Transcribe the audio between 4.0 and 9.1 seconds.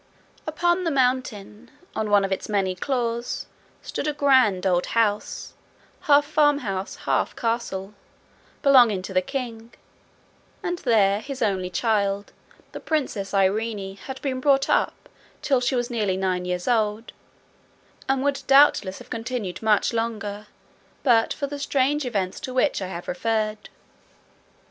a grand old house, half farmhouse, half castle, belonging